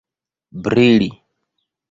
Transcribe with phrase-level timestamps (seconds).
[0.63, 1.11] brili